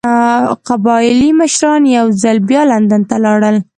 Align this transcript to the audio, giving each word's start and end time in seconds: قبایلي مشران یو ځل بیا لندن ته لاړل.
قبایلي 0.67 1.29
مشران 1.39 1.81
یو 1.97 2.07
ځل 2.21 2.37
بیا 2.49 2.61
لندن 2.71 3.01
ته 3.09 3.15
لاړل. 3.25 3.57